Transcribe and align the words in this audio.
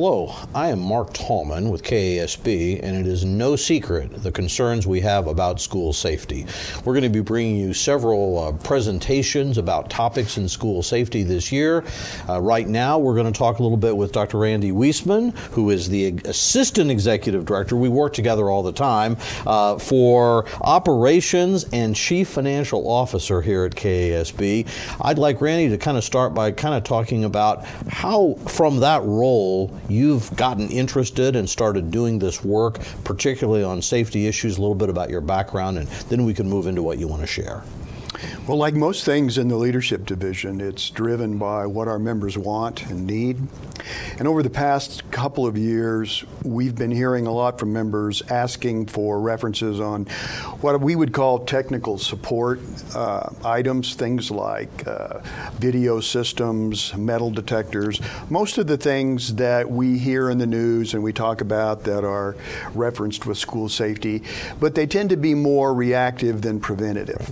Hello, 0.00 0.32
I 0.54 0.68
am 0.68 0.78
Mark 0.78 1.12
Tallman 1.12 1.70
with 1.70 1.82
KASB, 1.82 2.78
and 2.84 2.96
it 2.96 3.04
is 3.04 3.24
no 3.24 3.56
secret 3.56 4.22
the 4.22 4.30
concerns 4.30 4.86
we 4.86 5.00
have 5.00 5.26
about 5.26 5.60
school 5.60 5.92
safety. 5.92 6.46
We're 6.84 6.92
going 6.92 7.02
to 7.02 7.08
be 7.08 7.18
bringing 7.18 7.56
you 7.56 7.74
several 7.74 8.38
uh, 8.38 8.52
presentations 8.52 9.58
about 9.58 9.90
topics 9.90 10.38
in 10.38 10.48
school 10.48 10.84
safety 10.84 11.24
this 11.24 11.50
year. 11.50 11.82
Uh, 12.28 12.40
right 12.40 12.68
now, 12.68 12.96
we're 13.00 13.16
going 13.16 13.26
to 13.26 13.36
talk 13.36 13.58
a 13.58 13.62
little 13.64 13.76
bit 13.76 13.96
with 13.96 14.12
Dr. 14.12 14.38
Randy 14.38 14.70
Weseman, 14.70 15.36
who 15.50 15.70
is 15.70 15.88
the 15.88 16.16
Assistant 16.26 16.92
Executive 16.92 17.44
Director. 17.44 17.74
We 17.74 17.88
work 17.88 18.12
together 18.12 18.48
all 18.48 18.62
the 18.62 18.72
time 18.72 19.16
uh, 19.48 19.78
for 19.80 20.46
operations 20.60 21.66
and 21.72 21.96
Chief 21.96 22.28
Financial 22.28 22.88
Officer 22.88 23.42
here 23.42 23.64
at 23.64 23.72
KASB. 23.72 24.68
I'd 25.00 25.18
like 25.18 25.40
Randy 25.40 25.70
to 25.70 25.76
kind 25.76 25.98
of 25.98 26.04
start 26.04 26.34
by 26.34 26.52
kind 26.52 26.76
of 26.76 26.84
talking 26.84 27.24
about 27.24 27.64
how, 27.88 28.34
from 28.46 28.78
that 28.78 29.02
role, 29.02 29.76
you've 29.88 30.34
gotten 30.36 30.68
interested 30.68 31.36
and 31.36 31.48
started 31.48 31.90
doing 31.90 32.18
this 32.18 32.44
work, 32.44 32.80
particularly 33.04 33.64
on 33.64 33.82
safety 33.82 34.26
issues, 34.26 34.58
a 34.58 34.60
little 34.60 34.74
bit 34.74 34.88
about 34.88 35.10
your 35.10 35.20
background, 35.20 35.78
and 35.78 35.88
then 36.08 36.24
we 36.24 36.34
can 36.34 36.48
move 36.48 36.66
into 36.66 36.82
what 36.82 36.98
you 36.98 37.08
want 37.08 37.22
to 37.22 37.26
share. 37.26 37.62
Well, 38.46 38.56
like 38.56 38.74
most 38.74 39.04
things 39.04 39.36
in 39.36 39.48
the 39.48 39.56
leadership 39.56 40.06
division, 40.06 40.60
it's 40.60 40.88
driven 40.90 41.38
by 41.38 41.66
what 41.66 41.86
our 41.86 41.98
members 41.98 42.38
want 42.38 42.86
and 42.86 43.06
need. 43.06 43.36
And 44.18 44.26
over 44.26 44.42
the 44.42 44.50
past 44.50 45.08
couple 45.10 45.46
of 45.46 45.56
years, 45.56 46.24
we've 46.42 46.74
been 46.74 46.90
hearing 46.90 47.26
a 47.26 47.32
lot 47.32 47.58
from 47.58 47.72
members 47.72 48.22
asking 48.30 48.86
for 48.86 49.20
references 49.20 49.80
on 49.80 50.06
what 50.60 50.80
we 50.80 50.96
would 50.96 51.12
call 51.12 51.40
technical 51.40 51.98
support 51.98 52.60
uh, 52.94 53.30
items, 53.44 53.94
things 53.94 54.30
like 54.30 54.86
uh, 54.86 55.20
video 55.54 56.00
systems, 56.00 56.96
metal 56.96 57.30
detectors, 57.30 58.00
most 58.30 58.58
of 58.58 58.66
the 58.66 58.78
things 58.78 59.34
that 59.34 59.70
we 59.70 59.98
hear 59.98 60.30
in 60.30 60.38
the 60.38 60.46
news 60.46 60.94
and 60.94 61.02
we 61.02 61.12
talk 61.12 61.40
about 61.40 61.84
that 61.84 62.04
are 62.04 62.34
referenced 62.74 63.26
with 63.26 63.36
school 63.38 63.68
safety, 63.68 64.22
but 64.58 64.74
they 64.74 64.86
tend 64.86 65.10
to 65.10 65.16
be 65.16 65.34
more 65.34 65.74
reactive 65.74 66.42
than 66.42 66.58
preventative. 66.58 67.30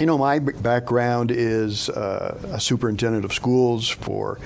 You 0.00 0.06
know, 0.06 0.16
my 0.16 0.38
background 0.38 1.30
is 1.30 1.90
uh, 1.90 2.38
a 2.50 2.60
superintendent 2.60 3.26
of 3.26 3.32
schools 3.34 3.88
for, 3.88 4.38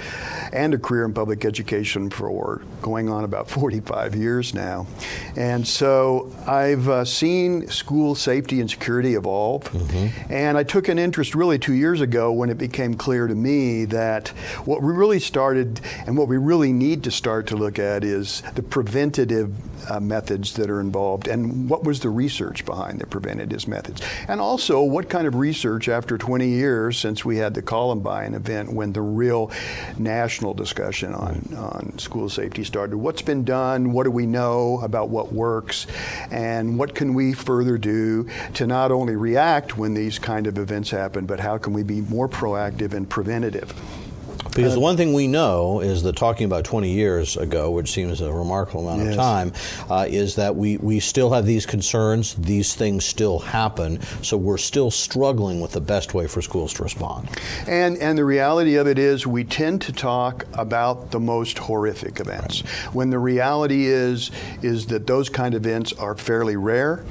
and 0.52 0.74
a 0.74 0.78
career 0.78 1.04
in 1.04 1.14
public 1.14 1.44
education 1.44 2.10
for 2.10 2.62
going 2.82 3.08
on 3.08 3.22
about 3.22 3.48
45 3.48 4.16
years 4.16 4.54
now. 4.54 4.88
And 5.36 5.66
so 5.66 6.32
I've 6.48 6.88
uh, 6.88 7.04
seen 7.04 7.68
school 7.68 8.16
safety 8.16 8.60
and 8.60 8.68
security 8.68 9.14
evolve. 9.14 9.64
Mm-hmm. 9.64 10.32
And 10.32 10.58
I 10.58 10.64
took 10.64 10.88
an 10.88 10.98
interest 10.98 11.34
really 11.34 11.60
two 11.60 11.74
years 11.74 12.00
ago 12.00 12.32
when 12.32 12.50
it 12.50 12.58
became 12.58 12.94
clear 12.94 13.28
to 13.28 13.34
me 13.34 13.84
that 13.86 14.28
what 14.64 14.82
we 14.82 14.92
really 14.92 15.20
started 15.20 15.80
and 16.06 16.16
what 16.16 16.26
we 16.26 16.38
really 16.38 16.72
need 16.72 17.04
to 17.04 17.10
start 17.12 17.46
to 17.48 17.56
look 17.56 17.78
at 17.78 18.02
is 18.02 18.42
the 18.56 18.62
preventative 18.62 19.54
uh, 19.88 20.00
methods 20.00 20.54
that 20.54 20.70
are 20.70 20.80
involved 20.80 21.28
and 21.28 21.70
what 21.70 21.84
was 21.84 22.00
the 22.00 22.10
research 22.10 22.64
behind 22.64 22.98
the 22.98 23.06
preventative 23.06 23.68
methods. 23.68 24.02
And 24.26 24.40
also, 24.40 24.82
what 24.82 25.08
kind 25.08 25.26
of 25.26 25.35
research 25.36 25.88
after 25.88 26.18
20 26.18 26.48
years 26.48 26.98
since 26.98 27.24
we 27.24 27.36
had 27.36 27.54
the 27.54 27.62
Columbine 27.62 28.34
event 28.34 28.72
when 28.72 28.92
the 28.92 29.02
real 29.02 29.50
national 29.98 30.54
discussion 30.54 31.14
on, 31.14 31.36
mm. 31.36 31.58
on 31.58 31.98
school 31.98 32.28
safety 32.28 32.64
started. 32.64 32.96
What's 32.96 33.22
been 33.22 33.44
done? 33.44 33.92
What 33.92 34.04
do 34.04 34.10
we 34.10 34.26
know 34.26 34.80
about 34.82 35.08
what 35.08 35.32
works? 35.32 35.86
And 36.30 36.78
what 36.78 36.94
can 36.94 37.14
we 37.14 37.32
further 37.32 37.78
do 37.78 38.28
to 38.54 38.66
not 38.66 38.90
only 38.90 39.16
react 39.16 39.76
when 39.76 39.94
these 39.94 40.18
kind 40.18 40.46
of 40.46 40.58
events 40.58 40.90
happen, 40.90 41.26
but 41.26 41.40
how 41.40 41.58
can 41.58 41.72
we 41.72 41.82
be 41.82 42.00
more 42.00 42.28
proactive 42.28 42.92
and 42.92 43.08
preventative? 43.08 43.74
Because 44.56 44.74
the 44.74 44.80
one 44.80 44.96
thing 44.96 45.12
we 45.12 45.26
know 45.26 45.80
is 45.80 46.02
that 46.02 46.16
talking 46.16 46.44
about 46.46 46.64
20 46.64 46.90
years 46.90 47.36
ago, 47.36 47.70
which 47.70 47.90
seems 47.90 48.20
a 48.20 48.32
remarkable 48.32 48.88
amount 48.88 49.04
yes. 49.04 49.12
of 49.12 49.16
time, 49.16 49.52
uh, 49.90 50.06
is 50.08 50.36
that 50.36 50.56
we, 50.56 50.78
we 50.78 51.00
still 51.00 51.30
have 51.30 51.46
these 51.46 51.66
concerns. 51.66 52.34
These 52.34 52.74
things 52.74 53.04
still 53.04 53.38
happen. 53.38 54.00
So 54.22 54.36
we're 54.36 54.58
still 54.58 54.90
struggling 54.90 55.60
with 55.60 55.72
the 55.72 55.80
best 55.80 56.14
way 56.14 56.26
for 56.26 56.42
schools 56.42 56.72
to 56.74 56.82
respond. 56.82 57.28
And, 57.66 57.98
and 57.98 58.16
the 58.16 58.24
reality 58.24 58.76
of 58.76 58.86
it 58.86 58.98
is, 58.98 59.26
we 59.26 59.44
tend 59.44 59.82
to 59.82 59.92
talk 59.92 60.46
about 60.54 61.10
the 61.10 61.20
most 61.20 61.58
horrific 61.58 62.20
events 62.20 62.62
right. 62.62 62.94
when 62.94 63.10
the 63.10 63.18
reality 63.18 63.86
is, 63.86 64.30
is 64.62 64.86
that 64.86 65.06
those 65.06 65.28
kind 65.28 65.54
of 65.54 65.66
events 65.66 65.92
are 65.94 66.16
fairly 66.16 66.56
rare. 66.56 67.04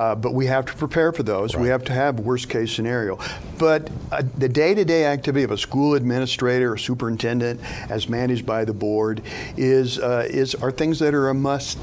Uh, 0.00 0.14
but 0.14 0.32
we 0.32 0.46
have 0.46 0.64
to 0.64 0.72
prepare 0.72 1.12
for 1.12 1.22
those. 1.22 1.54
Right. 1.54 1.62
We 1.64 1.68
have 1.68 1.84
to 1.84 1.92
have 1.92 2.20
worst 2.20 2.48
case 2.48 2.72
scenario. 2.72 3.18
But 3.58 3.90
uh, 4.10 4.22
the 4.38 4.48
day 4.48 4.72
to 4.72 4.82
day 4.82 5.04
activity 5.04 5.44
of 5.44 5.50
a 5.50 5.58
school 5.58 5.94
administrator 5.94 6.72
or 6.72 6.78
superintendent, 6.78 7.60
as 7.90 8.08
managed 8.08 8.46
by 8.46 8.64
the 8.64 8.72
board, 8.72 9.20
is 9.58 9.98
uh, 9.98 10.26
is 10.30 10.54
are 10.54 10.70
things 10.70 11.00
that 11.00 11.12
are 11.12 11.28
a 11.28 11.34
must 11.34 11.78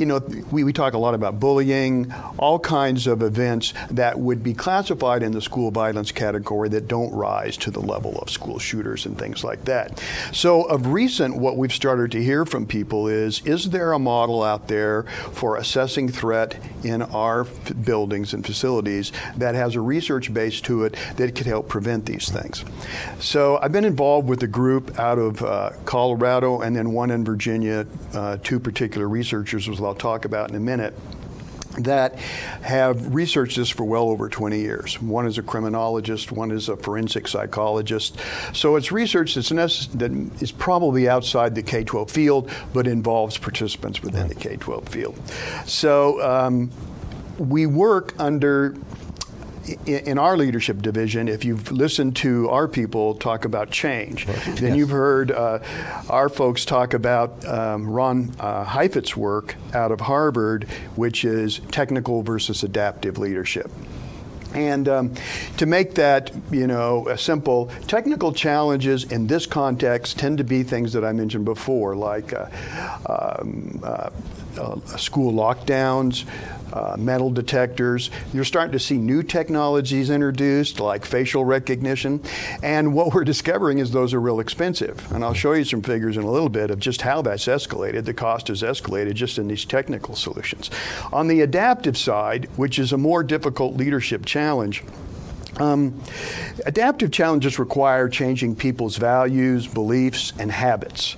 you 0.00 0.06
know, 0.06 0.18
we, 0.50 0.64
we 0.64 0.72
talk 0.72 0.94
a 0.94 0.98
lot 0.98 1.12
about 1.12 1.38
bullying, 1.38 2.10
all 2.38 2.58
kinds 2.58 3.06
of 3.06 3.22
events 3.22 3.74
that 3.90 4.18
would 4.18 4.42
be 4.42 4.54
classified 4.54 5.22
in 5.22 5.32
the 5.32 5.42
school 5.42 5.70
violence 5.70 6.10
category 6.10 6.70
that 6.70 6.88
don't 6.88 7.12
rise 7.12 7.58
to 7.58 7.70
the 7.70 7.80
level 7.80 8.18
of 8.18 8.30
school 8.30 8.58
shooters 8.58 9.04
and 9.04 9.18
things 9.18 9.44
like 9.44 9.66
that. 9.66 10.02
So, 10.32 10.62
of 10.62 10.86
recent, 10.86 11.36
what 11.36 11.58
we've 11.58 11.72
started 11.72 12.10
to 12.12 12.22
hear 12.22 12.46
from 12.46 12.66
people 12.66 13.08
is 13.08 13.44
is 13.44 13.70
there 13.70 13.92
a 13.92 13.98
model 13.98 14.42
out 14.42 14.68
there 14.68 15.02
for 15.32 15.58
assessing 15.58 16.08
threat 16.08 16.56
in 16.82 17.02
our 17.02 17.44
buildings 17.44 18.32
and 18.32 18.44
facilities 18.44 19.12
that 19.36 19.54
has 19.54 19.74
a 19.74 19.82
research 19.82 20.32
base 20.32 20.62
to 20.62 20.84
it 20.84 20.96
that 21.16 21.34
could 21.34 21.46
help 21.46 21.68
prevent 21.68 22.06
these 22.06 22.30
things? 22.30 22.64
So, 23.18 23.58
I've 23.60 23.72
been 23.72 23.84
involved 23.84 24.30
with 24.30 24.42
a 24.42 24.48
group 24.48 24.98
out 24.98 25.18
of 25.18 25.42
uh, 25.42 25.72
Colorado 25.84 26.62
and 26.62 26.74
then 26.74 26.92
one 26.92 27.10
in 27.10 27.22
Virginia, 27.22 27.86
uh, 28.14 28.38
two 28.42 28.58
particular 28.58 29.06
researchers 29.06 29.68
with 29.68 29.78
I'll 29.90 29.96
talk 29.96 30.24
about 30.24 30.50
in 30.50 30.54
a 30.54 30.60
minute 30.60 30.94
that 31.78 32.14
have 32.62 33.12
researched 33.12 33.56
this 33.56 33.68
for 33.70 33.82
well 33.82 34.08
over 34.08 34.28
20 34.28 34.60
years. 34.60 35.02
One 35.02 35.26
is 35.26 35.36
a 35.36 35.42
criminologist, 35.42 36.30
one 36.30 36.52
is 36.52 36.68
a 36.68 36.76
forensic 36.76 37.26
psychologist. 37.26 38.16
So 38.52 38.76
it's 38.76 38.92
research 38.92 39.34
that's 39.34 39.50
necess- 39.50 39.90
that 39.98 40.12
is 40.40 40.52
probably 40.52 41.08
outside 41.08 41.56
the 41.56 41.62
K 41.62 41.82
12 41.82 42.08
field, 42.08 42.50
but 42.72 42.86
involves 42.86 43.36
participants 43.36 44.00
within 44.00 44.28
the 44.28 44.34
K 44.36 44.56
12 44.56 44.88
field. 44.88 45.20
So 45.66 46.22
um, 46.22 46.70
we 47.38 47.66
work 47.66 48.14
under 48.20 48.76
in 49.86 50.18
our 50.18 50.36
leadership 50.36 50.82
division, 50.82 51.28
if 51.28 51.44
you've 51.44 51.70
listened 51.72 52.16
to 52.16 52.48
our 52.50 52.68
people 52.68 53.14
talk 53.14 53.44
about 53.44 53.70
change, 53.70 54.26
then 54.26 54.56
yes. 54.56 54.76
you've 54.76 54.90
heard 54.90 55.30
uh, 55.30 55.60
our 56.08 56.28
folks 56.28 56.64
talk 56.64 56.94
about 56.94 57.44
um, 57.44 57.88
Ron 57.88 58.34
uh, 58.38 58.64
Heifetz's 58.64 59.16
work 59.16 59.56
out 59.74 59.92
of 59.92 60.00
Harvard, 60.00 60.64
which 60.96 61.24
is 61.24 61.60
technical 61.70 62.22
versus 62.22 62.62
adaptive 62.62 63.18
leadership. 63.18 63.70
And 64.54 64.88
um, 64.88 65.14
to 65.58 65.66
make 65.66 65.94
that, 65.94 66.32
you 66.50 66.66
know, 66.66 67.14
simple, 67.16 67.70
technical 67.86 68.32
challenges 68.32 69.04
in 69.04 69.26
this 69.26 69.46
context 69.46 70.18
tend 70.18 70.38
to 70.38 70.44
be 70.44 70.64
things 70.64 70.92
that 70.94 71.04
I 71.04 71.12
mentioned 71.12 71.44
before, 71.44 71.94
like 71.94 72.32
uh, 72.32 72.48
um, 73.06 73.80
uh, 73.84 74.10
uh, 74.58 74.80
school 74.96 75.32
lockdowns, 75.32 76.26
uh, 76.72 76.96
metal 76.98 77.30
detectors. 77.30 78.10
You're 78.32 78.44
starting 78.44 78.72
to 78.72 78.78
see 78.78 78.96
new 78.96 79.22
technologies 79.22 80.10
introduced, 80.10 80.80
like 80.80 81.04
facial 81.04 81.44
recognition. 81.44 82.22
And 82.62 82.94
what 82.94 83.14
we're 83.14 83.24
discovering 83.24 83.78
is 83.78 83.90
those 83.90 84.14
are 84.14 84.20
real 84.20 84.40
expensive. 84.40 85.10
And 85.12 85.24
I'll 85.24 85.34
show 85.34 85.52
you 85.52 85.64
some 85.64 85.82
figures 85.82 86.16
in 86.16 86.24
a 86.24 86.30
little 86.30 86.48
bit 86.48 86.70
of 86.70 86.78
just 86.78 87.02
how 87.02 87.22
that's 87.22 87.46
escalated. 87.46 88.04
The 88.04 88.14
cost 88.14 88.48
has 88.48 88.62
escalated 88.62 89.14
just 89.14 89.38
in 89.38 89.48
these 89.48 89.64
technical 89.64 90.14
solutions. 90.14 90.70
On 91.12 91.28
the 91.28 91.40
adaptive 91.40 91.96
side, 91.96 92.48
which 92.56 92.78
is 92.78 92.92
a 92.92 92.98
more 92.98 93.22
difficult 93.22 93.76
leadership 93.76 94.24
challenge, 94.26 94.82
um, 95.58 96.00
adaptive 96.64 97.10
challenges 97.10 97.58
require 97.58 98.08
changing 98.08 98.56
people's 98.56 98.96
values, 98.96 99.66
beliefs, 99.66 100.32
and 100.38 100.50
habits. 100.50 101.16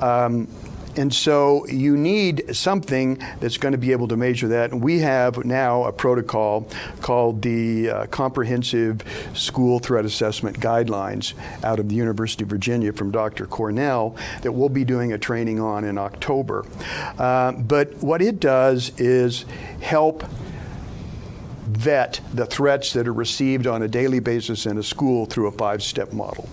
Um, 0.00 0.48
and 0.96 1.12
so 1.12 1.66
you 1.66 1.96
need 1.96 2.56
something 2.56 3.22
that's 3.40 3.58
going 3.58 3.72
to 3.72 3.78
be 3.78 3.92
able 3.92 4.08
to 4.08 4.16
measure 4.16 4.48
that. 4.48 4.72
And 4.72 4.82
we 4.82 5.00
have 5.00 5.44
now 5.44 5.84
a 5.84 5.92
protocol 5.92 6.68
called 7.00 7.42
the 7.42 7.90
uh, 7.90 8.06
Comprehensive 8.06 9.02
School 9.34 9.78
Threat 9.78 10.04
Assessment 10.04 10.58
Guidelines 10.58 11.34
out 11.62 11.78
of 11.78 11.88
the 11.88 11.94
University 11.94 12.44
of 12.44 12.50
Virginia 12.50 12.92
from 12.92 13.10
Dr. 13.10 13.46
Cornell 13.46 14.16
that 14.42 14.52
we'll 14.52 14.68
be 14.68 14.84
doing 14.84 15.12
a 15.12 15.18
training 15.18 15.60
on 15.60 15.84
in 15.84 15.98
October. 15.98 16.64
Uh, 17.18 17.52
but 17.52 17.94
what 17.96 18.22
it 18.22 18.40
does 18.40 18.92
is 18.98 19.44
help 19.80 20.24
vet 21.66 22.20
the 22.32 22.46
threats 22.46 22.92
that 22.92 23.06
are 23.06 23.12
received 23.12 23.66
on 23.66 23.82
a 23.82 23.88
daily 23.88 24.20
basis 24.20 24.66
in 24.66 24.78
a 24.78 24.82
school 24.82 25.26
through 25.26 25.48
a 25.48 25.52
five 25.52 25.82
step 25.82 26.12
model. 26.12 26.48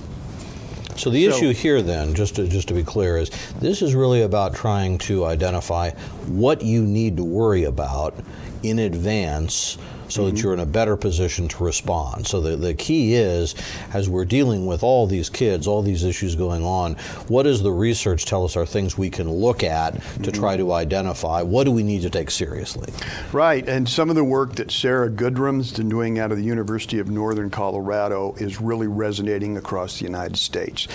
So 0.95 1.09
the 1.09 1.29
so, 1.29 1.35
issue 1.35 1.53
here, 1.53 1.81
then, 1.81 2.13
just 2.13 2.35
to, 2.35 2.47
just 2.47 2.67
to 2.69 2.73
be 2.73 2.83
clear, 2.83 3.17
is 3.17 3.31
this 3.59 3.81
is 3.81 3.95
really 3.95 4.21
about 4.21 4.53
trying 4.53 4.97
to 4.99 5.25
identify 5.25 5.91
what 6.27 6.61
you 6.61 6.83
need 6.83 7.17
to 7.17 7.23
worry 7.23 7.63
about 7.63 8.15
in 8.63 8.79
advance 8.79 9.77
so 10.13 10.29
that 10.29 10.41
you're 10.41 10.53
in 10.53 10.59
a 10.59 10.65
better 10.65 10.95
position 10.95 11.47
to 11.47 11.63
respond. 11.63 12.27
So 12.27 12.39
the, 12.39 12.55
the 12.55 12.73
key 12.73 13.15
is, 13.15 13.55
as 13.93 14.07
we're 14.07 14.25
dealing 14.25 14.65
with 14.65 14.83
all 14.83 15.07
these 15.07 15.29
kids, 15.29 15.65
all 15.65 15.81
these 15.81 16.03
issues 16.03 16.35
going 16.35 16.63
on, 16.63 16.93
what 17.27 17.43
does 17.43 17.63
the 17.63 17.71
research 17.71 18.25
tell 18.25 18.45
us 18.45 18.55
are 18.55 18.65
things 18.65 18.97
we 18.97 19.09
can 19.09 19.29
look 19.29 19.63
at 19.63 19.99
to 20.21 20.31
try 20.31 20.55
to 20.57 20.71
identify? 20.73 21.41
What 21.41 21.63
do 21.63 21.71
we 21.71 21.81
need 21.81 22.03
to 22.03 22.09
take 22.09 22.29
seriously? 22.29 22.93
Right, 23.31 23.67
and 23.67 23.89
some 23.89 24.09
of 24.09 24.15
the 24.15 24.23
work 24.23 24.55
that 24.55 24.71
Sarah 24.71 25.09
Goodrum's 25.09 25.73
been 25.73 25.89
doing 25.89 26.19
out 26.19 26.31
of 26.31 26.37
the 26.37 26.43
University 26.43 26.99
of 26.99 27.09
Northern 27.09 27.49
Colorado 27.49 28.35
is 28.37 28.61
really 28.61 28.87
resonating 28.87 29.57
across 29.57 29.97
the 29.97 30.05
United 30.05 30.37
States. 30.37 30.85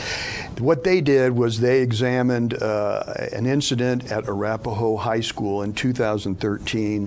What 0.58 0.84
they 0.84 1.00
did 1.00 1.32
was 1.32 1.60
they 1.60 1.80
examined 1.80 2.54
uh, 2.62 3.02
an 3.32 3.46
incident 3.46 4.12
at 4.12 4.28
Arapahoe 4.28 4.96
High 4.96 5.20
School 5.20 5.62
in 5.62 5.72
2013 5.72 7.06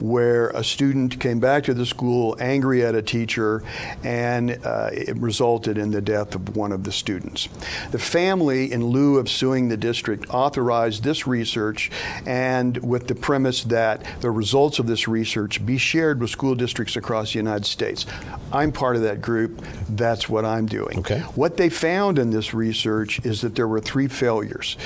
where 0.00 0.48
a 0.48 0.64
student 0.64 1.20
came 1.20 1.38
back 1.38 1.49
to 1.58 1.74
the 1.74 1.84
school 1.84 2.36
angry 2.38 2.84
at 2.84 2.94
a 2.94 3.02
teacher 3.02 3.64
and 4.04 4.60
uh, 4.64 4.90
it 4.92 5.16
resulted 5.16 5.76
in 5.76 5.90
the 5.90 6.00
death 6.00 6.36
of 6.36 6.56
one 6.56 6.70
of 6.70 6.84
the 6.84 6.92
students. 6.92 7.48
The 7.90 7.98
family, 7.98 8.70
in 8.70 8.86
lieu 8.86 9.18
of 9.18 9.28
suing 9.28 9.68
the 9.68 9.76
district, 9.76 10.30
authorized 10.30 11.02
this 11.02 11.26
research 11.26 11.90
and 12.26 12.76
with 12.78 13.08
the 13.08 13.14
premise 13.14 13.64
that 13.64 14.04
the 14.20 14.30
results 14.30 14.78
of 14.78 14.86
this 14.86 15.08
research 15.08 15.64
be 15.66 15.78
shared 15.78 16.20
with 16.20 16.30
school 16.30 16.54
districts 16.54 16.94
across 16.94 17.32
the 17.32 17.38
United 17.38 17.66
States. 17.66 18.06
I'm 18.52 18.70
part 18.70 18.96
of 18.96 19.02
that 19.02 19.20
group. 19.20 19.64
That's 19.88 20.28
what 20.28 20.44
I'm 20.44 20.66
doing. 20.66 21.00
Okay. 21.00 21.20
What 21.34 21.56
they 21.56 21.68
found 21.68 22.18
in 22.18 22.30
this 22.30 22.52
research 22.54 23.24
is 23.24 23.40
that 23.40 23.54
there 23.54 23.66
were 23.66 23.80
three 23.80 24.08
failures. 24.08 24.76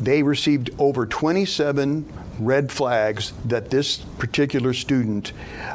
They 0.00 0.22
received 0.22 0.70
over 0.78 1.06
27 1.06 2.12
red 2.38 2.72
flags 2.72 3.32
that 3.44 3.70
this 3.70 3.98
particular 4.18 4.72
student 4.72 5.32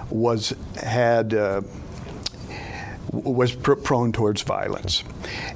was 0.09 0.36
had. 0.75 1.33
Uh, 1.33 1.61
was 3.11 3.55
pr- 3.55 3.73
prone 3.73 4.11
towards 4.11 4.41
violence. 4.41 5.03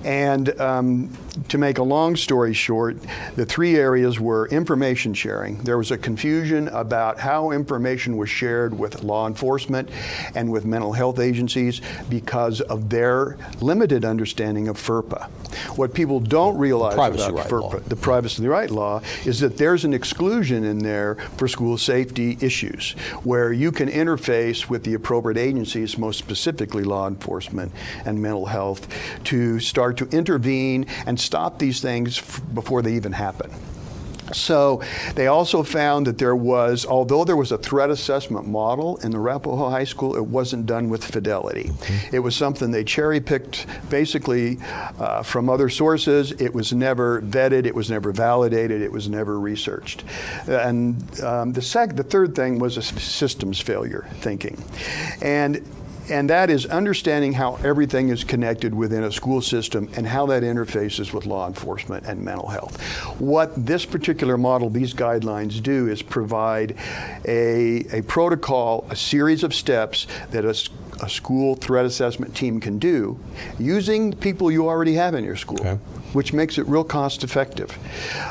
And 0.04 0.60
um, 0.60 1.16
to 1.48 1.58
make 1.58 1.78
a 1.78 1.84
long 1.84 2.16
story 2.16 2.54
short, 2.54 2.98
the 3.36 3.46
three 3.46 3.76
areas 3.76 4.20
were 4.20 4.48
information 4.48 5.14
sharing. 5.14 5.58
There 5.60 5.78
was 5.78 5.92
a 5.92 5.98
confusion 5.98 6.68
about 6.70 7.20
how 7.20 7.52
information 7.52 8.18
was 8.18 8.30
shared 8.30 8.78
with 8.78 9.04
law 9.04 9.28
enforcement 9.28 9.90
and 10.36 10.52
with 10.52 10.66
mental 10.66 10.94
health 10.94 11.20
agencies 11.20 11.82
because 12.10 12.62
of 12.62 12.90
their 12.90 13.38
limited 13.62 14.04
understanding 14.04 14.68
of 14.68 14.78
FERPA. 14.78 15.30
What 15.78 15.94
people 15.94 16.20
don't 16.20 16.58
realize 16.58 16.96
Privacy 16.96 17.24
about 17.24 17.36
right 17.36 17.48
FERPA, 17.48 17.74
law. 17.74 17.80
the 17.80 17.96
privacy 17.96 18.38
of 18.38 18.44
the 18.44 18.50
right 18.50 18.72
law, 18.72 19.02
is 19.26 19.40
that 19.40 19.58
there's 19.58 19.86
an 19.86 19.94
exclusion 19.94 20.64
in 20.64 20.80
there 20.80 21.16
for 21.38 21.48
school 21.48 21.78
safety 21.78 22.38
issues 22.42 22.92
where 23.24 23.54
you 23.54 23.72
can 23.72 23.90
interface 23.90 24.70
with 24.70 24.84
the 24.84 24.94
appropriate 24.94 25.38
agencies, 25.38 25.98
most 25.98 26.20
specifically 26.20 26.84
law 26.84 27.08
enforcement 27.08 27.72
and 28.06 28.22
mental 28.22 28.48
health, 28.48 28.88
to 29.24 29.60
start 29.60 29.98
to 29.98 30.06
intervene 30.10 30.86
and 31.06 31.21
stop 31.22 31.60
these 31.60 31.82
things 31.82 32.18
f- 32.18 32.42
before 32.54 32.82
they 32.82 32.94
even 32.94 33.14
happen. 33.14 33.52
So 34.34 34.82
they 35.16 35.28
also 35.28 35.64
found 35.64 36.08
that 36.08 36.18
there 36.18 36.36
was, 36.36 36.86
although 36.86 37.24
there 37.24 37.36
was 37.36 37.52
a 37.52 37.58
threat 37.58 37.90
assessment 37.90 38.48
model 38.48 38.98
in 38.98 39.12
the 39.12 39.18
Arapahoe 39.18 39.70
High 39.70 39.84
School, 39.84 40.16
it 40.16 40.26
wasn't 40.26 40.66
done 40.66 40.90
with 40.90 41.04
fidelity. 41.04 41.72
It 42.12 42.20
was 42.20 42.36
something 42.36 42.72
they 42.72 42.84
cherry 42.84 43.20
picked 43.20 43.66
basically 43.90 44.60
uh, 45.00 45.24
from 45.24 45.50
other 45.50 45.70
sources. 45.70 46.32
It 46.34 46.54
was 46.54 46.74
never 46.74 47.22
vetted, 47.22 47.66
it 47.66 47.76
was 47.76 47.90
never 47.90 48.12
validated, 48.12 48.82
it 48.82 48.92
was 48.92 49.10
never 49.10 49.40
researched. 49.40 50.04
And 50.48 51.22
um, 51.22 51.54
the, 51.54 51.62
sec- 51.62 51.96
the 51.96 52.04
third 52.04 52.36
thing 52.36 52.60
was 52.60 52.78
a 52.78 52.82
systems 52.82 53.60
failure 53.60 54.08
thinking. 54.22 54.64
And 55.22 55.66
and 56.10 56.30
that 56.30 56.50
is 56.50 56.66
understanding 56.66 57.34
how 57.34 57.56
everything 57.64 58.10
is 58.10 58.24
connected 58.24 58.74
within 58.74 59.04
a 59.04 59.12
school 59.12 59.42
system 59.42 59.90
and 59.96 60.08
how 60.08 60.26
that 60.28 60.44
interfaces 60.44 61.14
with 61.14 61.26
law 61.26 61.48
enforcement 61.48 62.06
and 62.06 62.24
mental 62.24 62.48
health. 62.48 62.82
What 63.20 63.66
this 63.66 63.86
particular 63.86 64.38
model, 64.38 64.70
these 64.70 64.94
guidelines 64.94 65.62
do 65.62 65.88
is 65.88 66.02
provide 66.02 66.76
a, 67.26 67.86
a 67.92 68.02
protocol, 68.04 68.86
a 68.90 68.96
series 68.96 69.44
of 69.44 69.54
steps 69.54 70.08
that 70.32 70.46
a 70.46 71.10
school 71.10 71.56
threat 71.56 71.86
assessment 71.86 72.36
team 72.36 72.60
can 72.60 72.78
do 72.80 73.20
using 73.60 74.14
people 74.14 74.52
you 74.52 74.68
already 74.68 74.94
have 74.94 75.16
in 75.16 75.24
your 75.24 75.36
school 75.36 75.60
Okay. 75.62 75.78
Which 76.14 76.34
makes 76.34 76.58
it 76.58 76.68
real 76.68 76.84
cost 76.84 77.24
effective. 77.24 77.78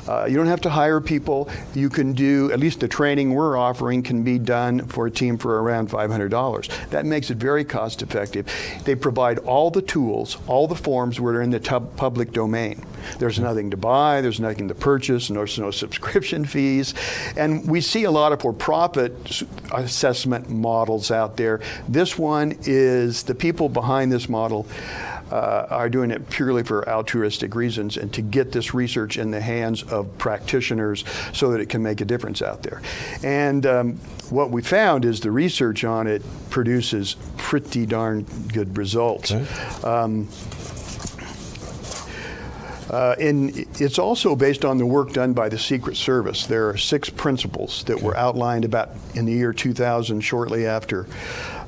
Uh, 0.08 0.26
you 0.26 0.36
don't 0.36 0.46
have 0.46 0.60
to 0.62 0.70
hire 0.70 1.00
people. 1.00 1.48
You 1.74 1.88
can 1.88 2.12
do, 2.12 2.50
at 2.52 2.60
least 2.60 2.80
the 2.80 2.88
training 2.88 3.34
we're 3.34 3.56
offering 3.56 4.02
can 4.02 4.22
be 4.22 4.38
done 4.38 4.86
for 4.86 5.06
a 5.06 5.10
team 5.10 5.38
for 5.38 5.62
around 5.62 5.90
$500. 5.90 6.90
That 6.90 7.06
makes 7.06 7.30
it 7.30 7.38
very 7.38 7.64
cost 7.64 8.02
effective. 8.02 8.46
They 8.84 8.94
provide 8.94 9.38
all 9.38 9.70
the 9.70 9.82
tools, 9.82 10.38
all 10.46 10.66
the 10.66 10.74
forms 10.74 11.16
that 11.16 11.24
are 11.24 11.42
in 11.42 11.50
the 11.50 11.60
public 11.60 12.32
domain. 12.32 12.84
There's 13.18 13.38
nothing 13.38 13.70
to 13.70 13.76
buy, 13.76 14.20
there's 14.20 14.40
nothing 14.40 14.68
to 14.68 14.74
purchase, 14.74 15.28
there's 15.28 15.58
no 15.58 15.70
subscription 15.70 16.44
fees. 16.44 16.94
And 17.36 17.68
we 17.68 17.80
see 17.80 18.04
a 18.04 18.10
lot 18.10 18.32
of 18.32 18.40
for 18.40 18.52
profit 18.52 19.42
assessment 19.72 20.48
models 20.48 21.10
out 21.10 21.36
there. 21.36 21.60
This 21.88 22.18
one 22.18 22.56
is 22.62 23.22
the 23.24 23.34
people 23.34 23.68
behind 23.68 24.10
this 24.10 24.28
model 24.28 24.66
uh, 25.30 25.66
are 25.70 25.88
doing 25.88 26.10
it 26.10 26.28
purely 26.30 26.62
for 26.62 26.88
altruistic 26.88 27.54
reasons 27.54 27.96
and 27.96 28.12
to 28.12 28.22
get 28.22 28.52
this 28.52 28.74
research 28.74 29.16
in 29.16 29.30
the 29.30 29.40
hands 29.40 29.82
of 29.84 30.16
practitioners 30.18 31.04
so 31.32 31.50
that 31.50 31.60
it 31.60 31.68
can 31.68 31.82
make 31.82 32.00
a 32.00 32.04
difference 32.04 32.42
out 32.42 32.62
there. 32.62 32.82
And 33.22 33.66
um, 33.66 33.94
what 34.30 34.50
we 34.50 34.62
found 34.62 35.04
is 35.04 35.20
the 35.20 35.30
research 35.30 35.84
on 35.84 36.06
it 36.06 36.22
produces 36.50 37.16
pretty 37.36 37.86
darn 37.86 38.22
good 38.52 38.76
results. 38.76 39.32
Um, 39.84 40.28
uh, 42.90 43.14
and 43.20 43.56
it's 43.80 44.00
also 44.00 44.34
based 44.34 44.64
on 44.64 44.76
the 44.76 44.86
work 44.86 45.12
done 45.12 45.32
by 45.32 45.48
the 45.48 45.58
Secret 45.58 45.96
Service. 45.96 46.46
There 46.46 46.68
are 46.68 46.76
six 46.76 47.08
principles 47.08 47.84
that 47.84 48.02
were 48.02 48.16
outlined 48.16 48.64
about 48.64 48.90
in 49.14 49.26
the 49.26 49.32
year 49.32 49.52
2000, 49.52 50.20
shortly 50.22 50.66
after 50.66 51.06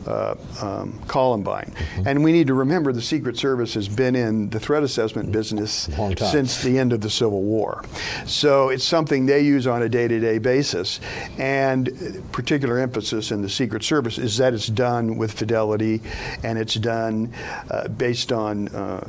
uh, 0.06 0.34
um, 0.60 1.00
Columbine. 1.06 1.72
And 2.06 2.22
we 2.24 2.32
need 2.32 2.46
to 2.48 2.54
remember 2.54 2.92
the 2.92 3.02
Secret 3.02 3.36
Service 3.36 3.74
has 3.74 3.88
been 3.88 4.14
in 4.14 4.50
the 4.50 4.60
threat 4.60 4.82
assessment 4.82 5.32
business 5.32 5.88
since 6.16 6.62
the 6.62 6.78
end 6.78 6.92
of 6.92 7.00
the 7.00 7.10
Civil 7.10 7.42
War. 7.42 7.84
So 8.26 8.68
it's 8.68 8.84
something 8.84 9.26
they 9.26 9.40
use 9.40 9.66
on 9.66 9.82
a 9.82 9.88
day 9.88 10.08
to 10.08 10.20
day 10.20 10.38
basis. 10.38 11.00
And 11.38 12.22
particular 12.32 12.78
emphasis 12.78 13.30
in 13.30 13.42
the 13.42 13.48
Secret 13.48 13.82
Service 13.82 14.18
is 14.18 14.36
that 14.38 14.54
it's 14.54 14.66
done 14.66 15.16
with 15.16 15.32
fidelity 15.32 16.00
and 16.42 16.58
it's 16.58 16.74
done 16.74 17.32
uh, 17.70 17.88
based 17.88 18.32
on. 18.32 18.68
Uh, 18.68 19.08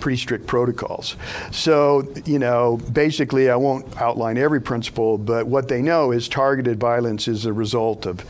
pretty 0.00 0.16
strict 0.16 0.46
protocols. 0.46 1.16
So, 1.50 2.06
you 2.24 2.38
know, 2.38 2.78
basically, 2.92 3.50
I 3.50 3.56
won't 3.56 4.00
outline 4.00 4.38
every 4.38 4.60
principle, 4.60 5.18
but 5.18 5.46
what 5.46 5.68
they 5.68 5.82
know 5.82 6.12
is 6.12 6.28
targeted 6.28 6.80
violence 6.80 7.28
is 7.28 7.44
a 7.44 7.52
result 7.52 8.06
of 8.06 8.24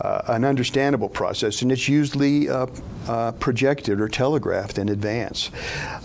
uh, 0.00 0.22
an 0.28 0.44
understandable 0.44 1.08
process, 1.08 1.62
and 1.62 1.72
it's 1.72 1.88
usually 1.88 2.48
uh, 2.48 2.66
uh, 3.08 3.32
projected 3.32 4.00
or 4.00 4.08
telegraphed 4.08 4.78
in 4.78 4.88
advance. 4.88 5.50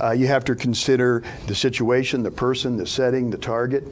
Uh, 0.01 0.11
you 0.11 0.27
have 0.27 0.43
to 0.45 0.55
consider 0.55 1.23
the 1.47 1.55
situation, 1.55 2.23
the 2.23 2.31
person, 2.31 2.77
the 2.77 2.87
setting, 2.87 3.29
the 3.29 3.37
target, 3.37 3.83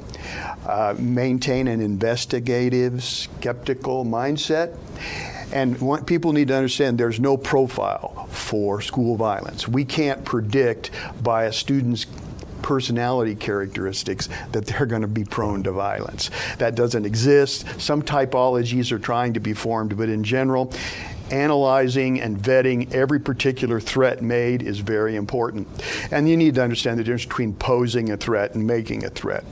uh, 0.68 0.96
maintain 0.98 1.68
an 1.68 1.82
investigative, 1.82 3.04
skeptical 3.04 4.06
mindset. 4.06 4.78
And 5.54 5.80
what 5.82 6.08
people 6.08 6.32
need 6.32 6.48
to 6.48 6.56
understand 6.56 6.98
there's 6.98 7.20
no 7.20 7.36
profile 7.36 8.28
for 8.30 8.80
school 8.82 9.18
violence. 9.18 9.68
We 9.68 9.84
can't 9.84 10.24
predict 10.24 10.92
by 11.22 11.44
a 11.46 11.54
student's 11.54 12.06
personality 12.62 13.36
characteristics 13.36 14.30
that 14.52 14.66
they're 14.66 14.86
going 14.86 15.02
to 15.02 15.08
be 15.08 15.24
prone 15.24 15.64
to 15.64 15.72
violence. 15.72 16.30
That 16.58 16.76
doesn't 16.76 17.06
exist. 17.06 17.66
Some 17.80 18.02
typologies 18.02 18.92
are 18.92 19.00
trying 19.00 19.34
to 19.34 19.40
be 19.40 19.54
formed, 19.54 19.98
but 19.98 20.10
in 20.10 20.24
general, 20.24 20.74
analyzing 21.32 22.22
and 22.22 22.38
vetting 22.38 22.94
every 22.94 23.20
particular 23.20 23.80
threat 23.80 24.22
made 24.22 24.62
is 24.62 24.80
very 24.80 25.16
important. 25.16 25.68
And 26.12 26.30
you 26.30 26.38
need 26.38 26.56
to 26.56 26.64
understand 26.64 27.00
the 27.00 27.04
difference 27.04 27.26
between 27.26 27.54
posing 27.54 28.12
a 28.12 28.18
threat 28.18 28.56
and 28.56 28.66
making 28.68 29.06
a 29.06 29.10
threat. 29.10 29.44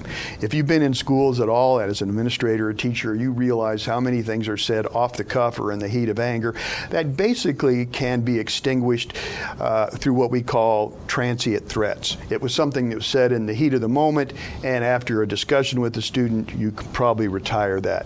If 0.42 0.54
you've 0.54 0.68
been 0.68 0.82
in 0.82 0.94
schools 0.94 1.40
at 1.40 1.50
all 1.50 1.80
as 1.80 2.02
an 2.02 2.10
administrator 2.10 2.70
or 2.70 2.74
teacher, 2.74 3.16
you 3.16 3.32
realize 3.32 3.86
how 3.86 4.00
many 4.00 4.22
things 4.22 4.48
are 4.48 4.58
said 4.58 4.86
off 4.88 5.14
the 5.14 5.24
cuff 5.24 5.60
or 5.60 5.72
in 5.72 5.80
the 5.80 5.88
heat 5.88 6.10
of 6.10 6.20
anger 6.20 6.56
that 6.90 7.16
basically 7.16 7.86
can 7.86 8.22
be 8.22 8.40
extinguished 8.40 9.14
uh, 9.60 9.88
through 9.88 10.14
what 10.14 10.32
we 10.32 10.42
call 10.42 10.98
transient 11.08 11.68
threats. 11.68 12.18
It 12.30 12.42
was 12.42 12.54
something 12.54 12.90
that 12.90 12.96
was 12.96 13.06
said 13.06 13.32
in 13.32 13.46
the 13.46 13.54
heat 13.54 13.74
of 13.74 13.82
the 13.82 13.90
moment, 13.90 14.34
and 14.64 14.84
after 14.84 15.22
a 15.22 15.28
discussion 15.28 15.82
with 15.82 15.94
the 15.94 16.02
student, 16.02 16.54
you 16.54 16.72
could 16.72 16.92
probably 16.94 17.28
retire 17.28 17.80
that. 17.82 18.06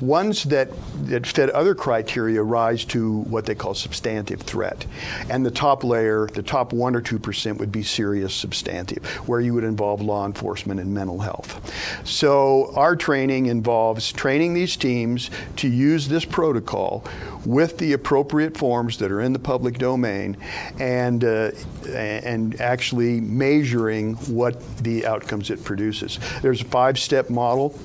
Ones 0.00 0.44
that, 0.44 0.70
that 1.06 1.26
fit 1.26 1.50
other 1.50 1.74
criteria 1.74 2.42
rise 2.42 2.84
to 2.86 3.13
what 3.22 3.46
they 3.46 3.54
call 3.54 3.74
substantive 3.74 4.40
threat. 4.40 4.86
And 5.28 5.44
the 5.44 5.50
top 5.50 5.84
layer, 5.84 6.26
the 6.26 6.42
top 6.42 6.72
1 6.72 6.94
or 6.94 7.00
2% 7.00 7.58
would 7.58 7.72
be 7.72 7.82
serious 7.82 8.34
substantive, 8.34 9.04
where 9.28 9.40
you 9.40 9.54
would 9.54 9.64
involve 9.64 10.00
law 10.00 10.26
enforcement 10.26 10.80
and 10.80 10.92
mental 10.92 11.20
health. 11.20 11.72
So 12.04 12.72
our 12.74 12.96
training 12.96 13.46
involves 13.46 14.12
training 14.12 14.54
these 14.54 14.76
teams 14.76 15.30
to 15.56 15.68
use 15.68 16.08
this 16.08 16.24
protocol 16.24 17.04
with 17.44 17.78
the 17.78 17.92
appropriate 17.92 18.56
forms 18.56 18.98
that 18.98 19.10
are 19.10 19.20
in 19.20 19.32
the 19.32 19.38
public 19.38 19.78
domain 19.78 20.36
and, 20.78 21.24
uh, 21.24 21.50
and 21.88 22.60
actually 22.60 23.20
measuring 23.20 24.14
what 24.14 24.60
the 24.78 25.06
outcomes 25.06 25.50
it 25.50 25.62
produces. 25.64 26.18
There's 26.42 26.62
a 26.62 26.66
five 26.66 26.98
step 26.98 27.30
model 27.30 27.78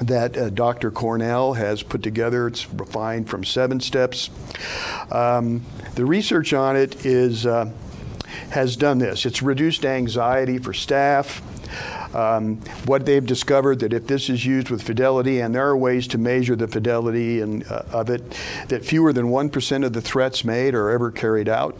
that 0.00 0.36
uh, 0.36 0.50
Dr. 0.50 0.90
Cornell 0.90 1.54
has 1.54 1.82
put 1.82 2.02
together. 2.02 2.46
It's 2.48 2.68
refined 2.72 3.28
from 3.28 3.44
seven 3.44 3.80
steps. 3.80 4.30
Um, 5.10 5.64
the 5.94 6.04
research 6.04 6.52
on 6.52 6.76
it 6.76 7.04
is 7.04 7.46
uh, 7.46 7.70
has 8.50 8.76
done 8.76 8.98
this. 8.98 9.26
It's 9.26 9.42
reduced 9.42 9.84
anxiety 9.84 10.58
for 10.58 10.72
staff. 10.72 11.42
Um, 12.14 12.56
what 12.86 13.06
they've 13.06 13.24
discovered 13.24 13.80
that 13.80 13.92
if 13.92 14.06
this 14.06 14.28
is 14.28 14.44
used 14.44 14.70
with 14.70 14.82
fidelity, 14.82 15.40
and 15.40 15.54
there 15.54 15.68
are 15.68 15.76
ways 15.76 16.08
to 16.08 16.18
measure 16.18 16.56
the 16.56 16.66
fidelity 16.66 17.40
and, 17.40 17.64
uh, 17.70 17.82
of 17.92 18.10
it, 18.10 18.36
that 18.68 18.84
fewer 18.84 19.12
than 19.12 19.26
1% 19.26 19.84
of 19.84 19.92
the 19.92 20.00
threats 20.00 20.44
made 20.44 20.74
are 20.74 20.90
ever 20.90 21.12
carried 21.12 21.48
out. 21.48 21.78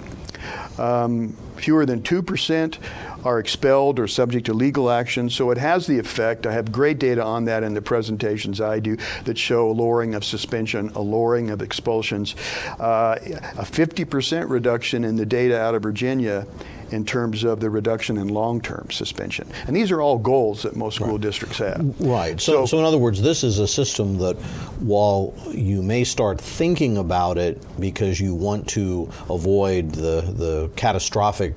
Um, 0.78 1.36
fewer 1.56 1.84
than 1.84 2.02
2% 2.02 2.78
are 3.24 3.38
expelled 3.38 3.98
or 3.98 4.06
subject 4.06 4.46
to 4.46 4.54
legal 4.54 4.90
action. 4.90 5.30
So 5.30 5.50
it 5.50 5.58
has 5.58 5.86
the 5.86 5.98
effect. 5.98 6.46
I 6.46 6.52
have 6.52 6.72
great 6.72 6.98
data 6.98 7.22
on 7.22 7.44
that 7.44 7.62
in 7.62 7.74
the 7.74 7.82
presentations 7.82 8.60
I 8.60 8.80
do 8.80 8.96
that 9.24 9.38
show 9.38 9.70
a 9.70 9.72
lowering 9.72 10.14
of 10.14 10.24
suspension, 10.24 10.90
a 10.94 11.00
lowering 11.00 11.50
of 11.50 11.62
expulsions, 11.62 12.34
uh, 12.78 13.18
a 13.20 13.64
50% 13.64 14.48
reduction 14.48 15.04
in 15.04 15.16
the 15.16 15.26
data 15.26 15.58
out 15.58 15.74
of 15.74 15.82
Virginia 15.82 16.46
in 16.90 17.04
terms 17.04 17.44
of 17.44 17.60
the 17.60 17.70
reduction 17.70 18.18
in 18.18 18.28
long-term 18.28 18.88
suspension. 18.90 19.48
And 19.66 19.76
these 19.76 19.90
are 19.90 20.00
all 20.00 20.18
goals 20.18 20.62
that 20.62 20.76
most 20.76 20.96
school 20.96 21.12
right. 21.12 21.20
districts 21.20 21.58
have. 21.58 21.94
Right. 22.00 22.40
So, 22.40 22.52
so, 22.52 22.66
so, 22.66 22.78
in 22.78 22.84
other 22.84 22.98
words, 22.98 23.22
this 23.22 23.44
is 23.44 23.58
a 23.58 23.68
system 23.68 24.18
that 24.18 24.36
while 24.80 25.34
you 25.50 25.82
may 25.82 26.04
start 26.04 26.40
thinking 26.40 26.98
about 26.98 27.38
it 27.38 27.62
because 27.78 28.20
you 28.20 28.34
want 28.34 28.68
to 28.68 29.10
avoid 29.28 29.92
the, 29.92 30.22
the 30.22 30.70
catastrophic, 30.76 31.54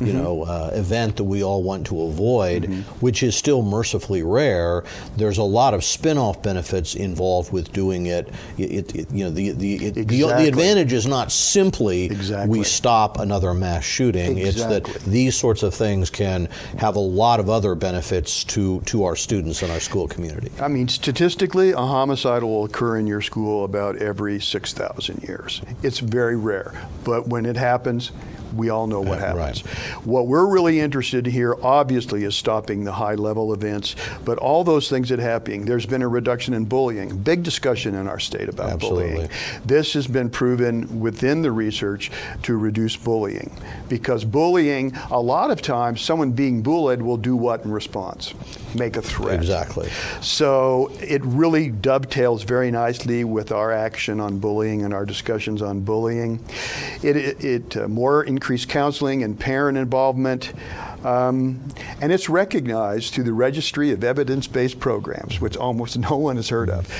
you 0.00 0.06
mm-hmm. 0.06 0.18
know, 0.18 0.42
uh, 0.44 0.70
event 0.74 1.16
that 1.16 1.24
we 1.24 1.42
all 1.42 1.62
want 1.62 1.86
to 1.86 2.02
avoid, 2.02 2.64
mm-hmm. 2.64 2.80
which 3.00 3.22
is 3.22 3.36
still 3.36 3.62
mercifully 3.62 4.22
rare, 4.22 4.84
there's 5.16 5.38
a 5.38 5.42
lot 5.42 5.74
of 5.74 5.84
spin-off 5.84 6.42
benefits 6.42 6.94
involved 6.94 7.52
with 7.52 7.72
doing 7.72 8.06
it. 8.06 8.28
it, 8.58 8.94
it 8.94 9.10
you 9.10 9.24
know, 9.24 9.30
the, 9.30 9.52
the, 9.52 9.74
it, 9.74 9.96
exactly. 9.96 10.16
the, 10.18 10.26
the, 10.36 10.48
advantage 10.48 10.92
is 10.92 11.06
not 11.06 11.32
simply 11.32 12.04
exactly. 12.04 12.58
we 12.58 12.64
stop 12.64 13.18
another 13.18 13.54
mass 13.54 13.84
shooting. 13.84 14.38
Exactly. 14.38 14.42
It's 14.42 14.75
that 14.76 14.86
that 14.92 15.00
these 15.04 15.36
sorts 15.36 15.62
of 15.62 15.74
things 15.74 16.10
can 16.10 16.48
have 16.78 16.96
a 16.96 17.00
lot 17.00 17.40
of 17.40 17.48
other 17.48 17.74
benefits 17.74 18.44
to, 18.44 18.80
to 18.82 19.04
our 19.04 19.16
students 19.16 19.62
and 19.62 19.72
our 19.72 19.80
school 19.80 20.08
community. 20.08 20.50
I 20.60 20.68
mean, 20.68 20.88
statistically, 20.88 21.72
a 21.72 21.78
homicide 21.78 22.42
will 22.42 22.64
occur 22.64 22.98
in 22.98 23.06
your 23.06 23.22
school 23.22 23.64
about 23.64 23.96
every 23.96 24.40
6,000 24.40 25.22
years. 25.22 25.62
It's 25.82 25.98
very 25.98 26.36
rare, 26.36 26.88
but 27.04 27.28
when 27.28 27.46
it 27.46 27.56
happens, 27.56 28.12
we 28.56 28.70
all 28.70 28.86
know 28.86 29.00
what 29.00 29.18
happens. 29.18 29.64
Right. 29.64 30.04
What 30.04 30.26
we're 30.26 30.46
really 30.46 30.80
interested 30.80 31.26
in 31.26 31.32
here, 31.32 31.56
obviously, 31.62 32.24
is 32.24 32.34
stopping 32.34 32.84
the 32.84 32.92
high 32.92 33.14
level 33.14 33.52
events, 33.52 33.96
but 34.24 34.38
all 34.38 34.64
those 34.64 34.88
things 34.88 35.08
that 35.10 35.18
happening. 35.18 35.64
There's 35.64 35.86
been 35.86 36.02
a 36.02 36.08
reduction 36.08 36.54
in 36.54 36.64
bullying. 36.64 37.18
Big 37.18 37.42
discussion 37.42 37.94
in 37.94 38.08
our 38.08 38.18
state 38.18 38.48
about 38.48 38.70
Absolutely. 38.70 39.10
bullying. 39.10 39.30
This 39.64 39.92
has 39.94 40.06
been 40.06 40.30
proven 40.30 41.00
within 41.00 41.42
the 41.42 41.52
research 41.52 42.10
to 42.42 42.56
reduce 42.56 42.96
bullying 42.96 43.52
because 43.88 44.24
bullying, 44.24 44.94
a 45.10 45.20
lot 45.20 45.50
of 45.50 45.62
times, 45.62 46.00
someone 46.00 46.32
being 46.32 46.62
bullied 46.62 47.02
will 47.02 47.16
do 47.16 47.36
what 47.36 47.64
in 47.64 47.70
response? 47.70 48.34
Make 48.78 48.96
a 48.96 49.02
threat. 49.02 49.34
Exactly. 49.34 49.90
So 50.20 50.90
it 51.00 51.22
really 51.24 51.70
dovetails 51.70 52.42
very 52.42 52.70
nicely 52.70 53.24
with 53.24 53.52
our 53.52 53.72
action 53.72 54.20
on 54.20 54.38
bullying 54.38 54.84
and 54.84 54.92
our 54.92 55.06
discussions 55.06 55.62
on 55.62 55.80
bullying. 55.80 56.40
It, 57.02 57.16
it, 57.16 57.44
it 57.44 57.76
uh, 57.76 57.88
more 57.88 58.24
increased 58.24 58.68
counseling 58.68 59.22
and 59.22 59.38
parent 59.38 59.78
involvement. 59.78 60.52
Um, 61.04 61.62
and 62.00 62.12
it's 62.12 62.28
recognized 62.28 63.14
through 63.14 63.24
the 63.24 63.32
Registry 63.32 63.90
of 63.90 64.02
Evidence-Based 64.04 64.80
Programs, 64.80 65.40
which 65.40 65.56
almost 65.56 65.98
no 66.10 66.16
one 66.16 66.36
has 66.36 66.48
heard 66.48 66.70
of. 66.70 66.90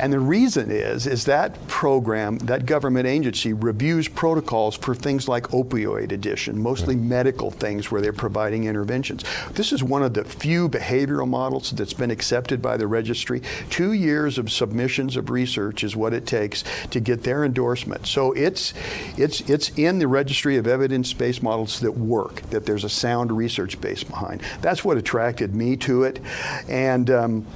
And 0.00 0.12
the 0.12 0.20
reason 0.20 0.70
is, 0.70 1.06
is 1.06 1.24
that 1.26 1.66
program, 1.68 2.38
that 2.38 2.66
government 2.66 3.06
agency 3.06 3.52
reviews 3.52 4.08
protocols 4.08 4.76
for 4.76 4.94
things 4.94 5.28
like 5.28 5.44
opioid 5.48 6.12
addiction, 6.12 6.60
mostly 6.60 6.96
right. 6.96 7.04
medical 7.04 7.50
things 7.50 7.90
where 7.90 8.00
they're 8.00 8.12
providing 8.12 8.64
interventions. 8.64 9.24
This 9.52 9.72
is 9.72 9.82
one 9.82 10.02
of 10.02 10.14
the 10.14 10.24
few 10.24 10.68
behavioral 10.68 11.28
models 11.28 11.70
that's 11.70 11.92
been 11.92 12.10
accepted 12.10 12.60
by 12.60 12.76
the 12.76 12.86
registry. 12.86 13.42
Two 13.70 13.92
years 13.92 14.38
of 14.38 14.50
submissions 14.50 15.16
of 15.16 15.30
research 15.30 15.84
is 15.84 15.96
what 15.96 16.12
it 16.12 16.26
takes 16.26 16.64
to 16.90 17.00
get 17.00 17.22
their 17.22 17.44
endorsement. 17.44 18.06
So 18.06 18.32
it's, 18.32 18.74
it's, 19.16 19.40
it's 19.48 19.70
in 19.70 19.98
the 19.98 20.08
Registry 20.08 20.56
of 20.56 20.66
Evidence-Based 20.66 21.42
Models 21.42 21.80
that 21.80 21.92
work, 21.92 22.42
that 22.50 22.66
there's 22.66 22.84
a 22.84 22.88
sound 22.88 23.32
research 23.42 23.80
base 23.80 24.04
behind. 24.04 24.42
That's 24.60 24.84
what 24.84 24.96
attracted 24.96 25.54
me 25.54 25.76
to 25.78 26.04
it. 26.04 26.20
And 26.68 27.10
um, 27.10 27.46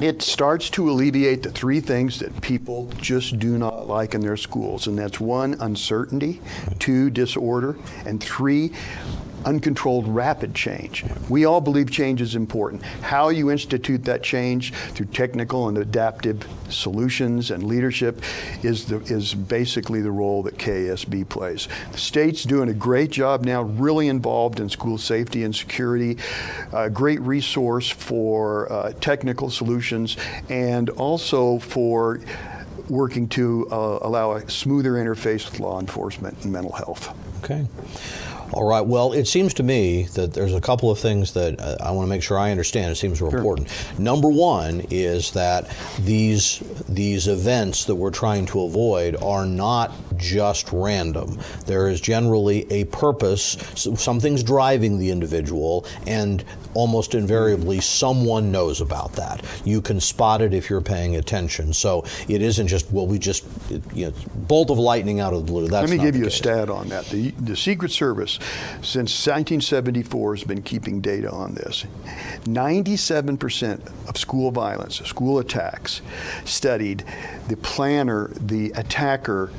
it 0.00 0.22
starts 0.22 0.70
to 0.70 0.90
alleviate 0.90 1.42
the 1.42 1.50
three 1.50 1.80
things 1.80 2.18
that 2.20 2.40
people 2.40 2.88
just 2.98 3.38
do 3.38 3.58
not 3.58 3.88
like 3.88 4.14
in 4.14 4.20
their 4.20 4.36
schools. 4.36 4.86
And 4.86 4.98
that's 4.98 5.18
one, 5.20 5.54
uncertainty, 5.60 6.40
two, 6.78 7.10
disorder, 7.10 7.76
and 8.06 8.22
three, 8.22 8.72
uncontrolled 9.44 10.08
rapid 10.08 10.54
change. 10.54 11.04
We 11.28 11.44
all 11.44 11.60
believe 11.60 11.90
change 11.90 12.20
is 12.20 12.34
important. 12.34 12.82
How 12.82 13.28
you 13.28 13.50
institute 13.50 14.04
that 14.04 14.22
change 14.22 14.72
through 14.72 15.06
technical 15.06 15.68
and 15.68 15.78
adaptive 15.78 16.46
solutions 16.68 17.50
and 17.50 17.62
leadership 17.62 18.22
is, 18.62 18.86
the, 18.86 18.96
is 19.12 19.34
basically 19.34 20.00
the 20.00 20.10
role 20.10 20.42
that 20.42 20.58
KASB 20.58 21.28
plays. 21.28 21.68
The 21.92 21.98
state's 21.98 22.44
doing 22.44 22.68
a 22.68 22.74
great 22.74 23.10
job 23.10 23.44
now, 23.44 23.62
really 23.62 24.08
involved 24.08 24.60
in 24.60 24.68
school 24.68 24.98
safety 24.98 25.44
and 25.44 25.54
security, 25.54 26.18
a 26.72 26.90
great 26.90 27.20
resource 27.20 27.90
for 27.90 28.70
uh, 28.72 28.92
technical 29.00 29.50
solutions 29.50 30.16
and 30.48 30.90
also 30.90 31.58
for 31.58 32.20
working 32.88 33.28
to 33.28 33.68
uh, 33.70 33.98
allow 34.02 34.32
a 34.32 34.48
smoother 34.50 34.92
interface 34.92 35.50
with 35.50 35.60
law 35.60 35.80
enforcement 35.80 36.42
and 36.44 36.52
mental 36.52 36.72
health. 36.72 37.14
Okay. 37.44 37.66
All 38.52 38.66
right. 38.66 38.80
Well, 38.80 39.12
it 39.12 39.26
seems 39.26 39.52
to 39.54 39.62
me 39.62 40.04
that 40.14 40.32
there's 40.32 40.54
a 40.54 40.60
couple 40.60 40.90
of 40.90 40.98
things 40.98 41.34
that 41.34 41.60
uh, 41.60 41.76
I 41.80 41.90
want 41.90 42.06
to 42.06 42.08
make 42.08 42.22
sure 42.22 42.38
I 42.38 42.50
understand. 42.50 42.90
It 42.90 42.96
seems 42.96 43.18
sure. 43.18 43.28
important. 43.28 43.68
Number 43.98 44.28
one 44.28 44.86
is 44.90 45.32
that 45.32 45.70
these 46.00 46.62
these 46.88 47.28
events 47.28 47.84
that 47.84 47.94
we're 47.94 48.10
trying 48.10 48.46
to 48.46 48.62
avoid 48.62 49.16
are 49.22 49.44
not 49.44 49.92
just 50.16 50.70
random. 50.72 51.38
There 51.66 51.88
is 51.88 52.00
generally 52.00 52.66
a 52.72 52.84
purpose. 52.84 53.58
Something's 53.74 54.42
driving 54.42 54.98
the 54.98 55.10
individual, 55.10 55.84
and 56.06 56.42
almost 56.74 57.14
invariably 57.14 57.80
someone 57.80 58.50
knows 58.50 58.80
about 58.80 59.12
that. 59.14 59.44
You 59.64 59.80
can 59.80 60.00
spot 60.00 60.40
it 60.40 60.54
if 60.54 60.70
you're 60.70 60.80
paying 60.80 61.16
attention. 61.16 61.72
So 61.72 62.04
it 62.28 62.40
isn't 62.40 62.68
just 62.68 62.77
well, 62.90 63.06
we 63.06 63.18
just 63.18 63.44
you 63.94 64.06
know, 64.06 64.12
bolt 64.34 64.70
of 64.70 64.78
lightning 64.78 65.20
out 65.20 65.32
of 65.32 65.46
the 65.46 65.52
blue. 65.52 65.68
That's 65.68 65.90
Let 65.90 65.98
me 65.98 66.04
give 66.04 66.16
you 66.16 66.24
case. 66.24 66.34
a 66.34 66.36
stat 66.36 66.70
on 66.70 66.88
that. 66.88 67.06
The 67.06 67.30
the 67.32 67.56
Secret 67.56 67.90
Service 67.90 68.38
since 68.82 69.26
1974 69.26 70.36
has 70.36 70.44
been 70.44 70.62
keeping 70.62 71.00
data 71.00 71.30
on 71.30 71.54
this. 71.54 71.84
97% 72.44 74.08
of 74.08 74.16
school 74.16 74.50
violence, 74.50 74.96
school 74.96 75.38
attacks, 75.38 76.00
studied 76.44 77.04
the 77.48 77.56
planner, 77.56 78.30
the 78.40 78.70
attacker 78.74 79.50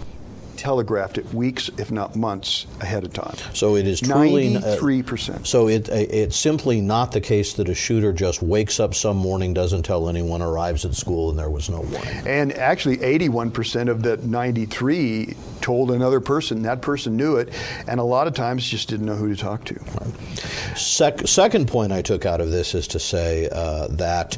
telegraphed 0.60 1.18
it 1.18 1.34
weeks, 1.34 1.70
if 1.78 1.90
not 1.90 2.16
months, 2.16 2.68
ahead 2.82 3.06
of 3.06 3.14
time. 3.14 3.36
So 3.54 3.78
it 3.78 3.88
is 3.88 4.02
truly 4.02 4.54
ninety-three 4.54 5.04
percent. 5.04 5.48
So 5.48 5.70
it 5.70 5.88
it's 5.90 6.36
simply 6.36 6.82
not 6.82 7.14
the 7.14 7.22
case 7.22 7.54
that 7.54 7.70
a 7.70 7.74
shooter 7.74 8.12
just 8.12 8.42
wakes 8.44 8.80
up 8.80 8.94
some 8.94 9.16
morning, 9.16 9.54
doesn't 9.54 9.84
tell 9.84 10.10
anyone, 10.10 10.42
arrives 10.42 10.84
at 10.84 10.96
school, 10.96 11.30
and 11.30 11.40
there 11.40 11.50
was 11.50 11.70
no 11.70 11.80
warning. 11.80 12.28
And 12.28 12.54
actually, 12.54 13.02
eighty-one 13.02 13.52
percent 13.52 13.90
of 13.90 14.04
that 14.04 14.24
ninety-three 14.24 15.36
told 15.62 15.92
another 15.92 16.20
person. 16.20 16.62
That 16.64 16.82
person 16.82 17.16
knew 17.16 17.38
it, 17.38 17.54
and 17.88 18.00
a 18.00 18.04
lot 18.04 18.28
of 18.28 18.34
times 18.34 18.68
just 18.68 18.90
didn't 18.90 19.06
know 19.06 19.16
who 19.16 19.34
to 19.34 19.42
talk 19.42 19.64
to. 19.66 19.76
Right. 19.76 20.78
Sec- 20.78 21.28
second 21.28 21.68
point 21.68 21.94
I 21.94 22.02
took 22.02 22.26
out 22.26 22.42
of 22.42 22.52
this 22.52 22.76
is 22.76 22.88
to 22.90 23.00
say 23.00 23.48
uh, 23.52 23.88
that 23.92 24.38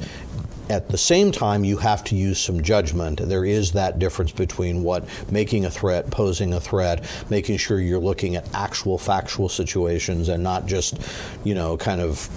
at 0.70 0.90
the 0.90 0.98
same 0.98 1.32
time, 1.32 1.64
you 1.64 1.78
have 1.78 2.04
to 2.06 2.16
use 2.16 2.40
some 2.40 2.62
judgment. 2.62 3.20
There 3.22 3.46
is 3.46 3.72
that 3.74 4.00
difference 4.00 4.32
between 4.32 4.84
what 4.84 5.06
making 5.32 5.66
a 5.66 5.70
threat, 5.70 6.10
posing 6.10 6.54
a 6.54 6.60
threat, 6.60 7.04
making 7.30 7.58
sure 7.58 7.80
you're 7.80 8.00
looking 8.00 8.36
at 8.36 8.48
actual 8.54 8.98
factual 8.98 9.50
situations 9.50 10.30
and 10.30 10.44
not 10.44 10.66
just, 10.66 11.00
you 11.44 11.56
know, 11.56 11.78
kind 11.78 12.02
of, 12.02 12.30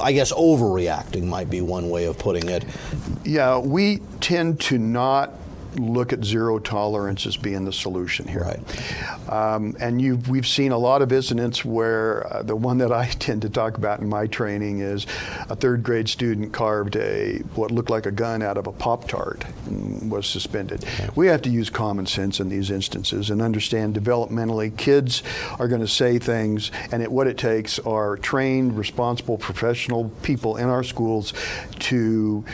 I 0.00 0.12
guess, 0.12 0.32
overreacting 0.32 1.24
might 1.24 1.50
be 1.50 1.60
one 1.60 1.90
way 1.90 2.04
of 2.04 2.18
putting 2.18 2.48
it. 2.48 2.64
Yeah, 3.24 3.58
we 3.58 3.98
tend 4.20 4.60
to 4.62 4.78
not 4.78 5.32
look 5.76 6.12
at 6.12 6.24
zero 6.24 6.58
tolerance 6.58 7.26
as 7.26 7.36
being 7.36 7.64
the 7.64 7.72
solution 7.72 8.26
here. 8.26 8.40
Right. 8.40 9.32
Um, 9.32 9.76
and 9.80 10.00
you've, 10.00 10.28
we've 10.28 10.46
seen 10.46 10.72
a 10.72 10.78
lot 10.78 11.02
of 11.02 11.12
incidents 11.12 11.64
where 11.64 12.26
uh, 12.32 12.42
the 12.42 12.56
one 12.56 12.78
that 12.78 12.92
I 12.92 13.06
tend 13.18 13.42
to 13.42 13.50
talk 13.50 13.76
about 13.76 14.00
in 14.00 14.08
my 14.08 14.26
training 14.26 14.80
is 14.80 15.06
a 15.48 15.56
third 15.56 15.82
grade 15.82 16.08
student 16.08 16.52
carved 16.52 16.96
a 16.96 17.38
what 17.54 17.70
looked 17.70 17.90
like 17.90 18.06
a 18.06 18.10
gun 18.10 18.42
out 18.42 18.56
of 18.56 18.66
a 18.66 18.72
Pop 18.72 19.08
Tart 19.08 19.44
and 19.66 20.10
was 20.10 20.26
suspended. 20.26 20.84
We 21.14 21.26
have 21.28 21.42
to 21.42 21.50
use 21.50 21.70
common 21.70 22.06
sense 22.06 22.40
in 22.40 22.48
these 22.48 22.70
instances 22.70 23.30
and 23.30 23.42
understand 23.42 23.94
developmentally 23.94 24.76
kids 24.76 25.22
are 25.58 25.68
going 25.68 25.80
to 25.80 25.88
say 25.88 26.18
things, 26.18 26.70
and 26.90 27.02
it, 27.02 27.10
what 27.10 27.26
it 27.26 27.38
takes 27.38 27.78
are 27.80 28.16
trained, 28.16 28.78
responsible, 28.78 29.38
professional 29.38 30.10
people 30.22 30.56
in 30.56 30.68
our 30.68 30.82
schools 30.82 31.32
to 31.80 32.44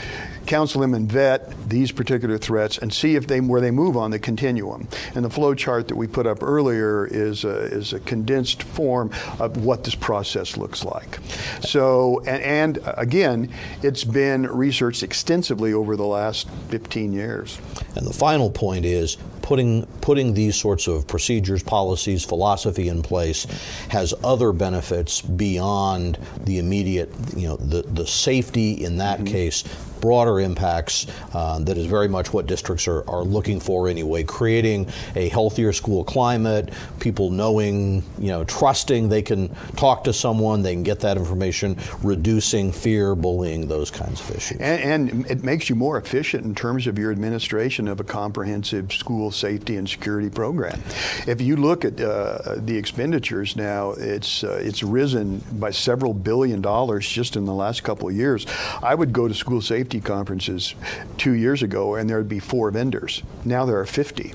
counsel 0.46 0.80
them 0.80 0.94
and 0.94 1.10
vet 1.10 1.68
these 1.68 1.92
particular 1.92 2.38
threats 2.38 2.78
and 2.78 2.92
see 2.92 3.16
if 3.16 3.26
they 3.26 3.40
where 3.40 3.60
they 3.60 3.70
move 3.70 3.96
on 3.96 4.10
the 4.10 4.18
continuum. 4.18 4.88
And 5.14 5.24
the 5.24 5.30
flow 5.30 5.54
chart 5.54 5.88
that 5.88 5.96
we 5.96 6.06
put 6.06 6.26
up 6.26 6.42
earlier 6.42 7.06
is 7.06 7.44
a, 7.44 7.56
is 7.64 7.92
a 7.92 8.00
condensed 8.00 8.62
form 8.62 9.10
of 9.38 9.64
what 9.64 9.84
this 9.84 9.94
process 9.94 10.56
looks 10.56 10.84
like. 10.84 11.18
So 11.62 12.20
and, 12.26 12.42
and 12.42 12.78
again, 12.96 13.50
it's 13.82 14.04
been 14.04 14.46
researched 14.46 15.02
extensively 15.02 15.72
over 15.72 15.96
the 15.96 16.06
last 16.06 16.48
15 16.68 17.12
years. 17.12 17.58
And 17.96 18.06
the 18.06 18.12
final 18.12 18.50
point 18.50 18.84
is 18.84 19.16
putting 19.44 19.84
putting 20.00 20.32
these 20.32 20.56
sorts 20.56 20.86
of 20.86 21.06
procedures, 21.06 21.62
policies, 21.62 22.24
philosophy 22.24 22.88
in 22.88 23.02
place 23.02 23.44
has 23.90 24.14
other 24.24 24.52
benefits 24.52 25.20
beyond 25.20 26.18
the 26.44 26.58
immediate, 26.58 27.12
you 27.36 27.46
know, 27.46 27.56
the, 27.56 27.82
the 27.82 28.06
safety 28.06 28.84
in 28.84 28.96
that 28.96 29.18
mm-hmm. 29.18 29.32
case 29.32 29.64
broader 30.04 30.38
impacts 30.38 31.06
uh, 31.32 31.58
that 31.60 31.78
is 31.78 31.86
very 31.86 32.08
much 32.08 32.30
what 32.30 32.46
districts 32.46 32.86
are, 32.86 33.08
are 33.08 33.22
looking 33.24 33.58
for 33.58 33.88
anyway. 33.88 34.22
Creating 34.22 34.86
a 35.16 35.30
healthier 35.30 35.72
school 35.72 36.04
climate, 36.04 36.74
people 37.00 37.30
knowing, 37.30 38.02
you 38.18 38.28
know, 38.28 38.44
trusting 38.44 39.08
they 39.08 39.22
can 39.22 39.48
talk 39.76 40.04
to 40.04 40.12
someone, 40.12 40.60
they 40.60 40.74
can 40.74 40.82
get 40.82 41.00
that 41.00 41.16
information, 41.16 41.78
reducing 42.02 42.70
fear, 42.70 43.14
bullying, 43.14 43.66
those 43.66 43.90
kinds 43.90 44.20
of 44.20 44.36
issues. 44.36 44.60
And, 44.60 45.10
and 45.10 45.30
it 45.30 45.42
makes 45.42 45.70
you 45.70 45.74
more 45.74 45.96
efficient 45.96 46.44
in 46.44 46.54
terms 46.54 46.86
of 46.86 46.98
your 46.98 47.10
administration 47.10 47.88
of 47.88 47.98
a 47.98 48.04
comprehensive 48.04 48.92
school 48.92 49.30
safety 49.30 49.76
and 49.76 49.88
security 49.88 50.28
program. 50.28 50.82
If 51.26 51.40
you 51.40 51.56
look 51.56 51.86
at 51.86 51.98
uh, 51.98 52.56
the 52.58 52.76
expenditures 52.76 53.56
now, 53.56 53.92
it's 53.92 54.44
uh, 54.44 54.60
it's 54.62 54.82
risen 54.82 55.38
by 55.52 55.70
several 55.70 56.12
billion 56.12 56.60
dollars 56.60 57.08
just 57.08 57.36
in 57.36 57.46
the 57.46 57.54
last 57.54 57.82
couple 57.82 58.06
of 58.08 58.14
years. 58.14 58.46
I 58.82 58.94
would 58.94 59.14
go 59.14 59.28
to 59.28 59.34
school 59.34 59.62
safety 59.62 59.93
safety 59.94 60.06
conferences 60.06 60.74
two 61.18 61.32
years 61.32 61.62
ago, 61.62 61.94
and 61.94 62.08
there 62.08 62.18
would 62.18 62.28
be 62.28 62.40
four 62.40 62.70
vendors. 62.70 63.22
Now 63.44 63.64
there 63.64 63.78
are 63.78 63.86
50, 63.86 64.32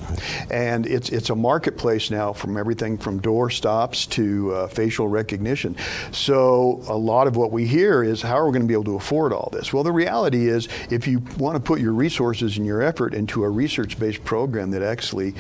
and 0.50 0.86
it's 0.86 1.10
it's 1.10 1.30
a 1.30 1.36
marketplace 1.36 2.10
now 2.10 2.34
from 2.34 2.58
everything 2.58 2.98
from 2.98 3.20
door 3.20 3.50
stops 3.50 4.06
to 4.08 4.54
uh, 4.54 4.68
facial 4.68 5.08
recognition. 5.08 5.76
So 6.12 6.82
a 6.88 6.96
lot 6.96 7.28
of 7.28 7.36
what 7.36 7.52
we 7.52 7.66
hear 7.66 8.04
is 8.04 8.22
how 8.22 8.38
are 8.38 8.46
we 8.46 8.54
going 8.54 8.62
to 8.62 8.68
be 8.68 8.74
able 8.74 8.86
to 8.86 8.96
afford 8.96 9.34
all 9.34 9.50
this? 9.52 9.74
Well, 9.74 9.84
the 9.84 9.92
reality 9.92 10.48
is 10.48 10.68
if 10.90 11.08
you 11.08 11.20
want 11.38 11.56
to 11.56 11.62
put 11.62 11.80
your 11.82 11.94
resources 11.94 12.58
and 12.58 12.66
your 12.66 12.82
effort 12.82 13.14
into 13.14 13.44
a 13.44 13.50
research-based 13.50 14.24
program 14.24 14.72
that 14.72 14.84
actually 14.84 15.34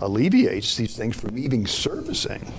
alleviates 0.00 0.76
these 0.76 0.96
things 0.96 1.16
from 1.20 1.36
even 1.36 1.66
servicing, 1.66 2.52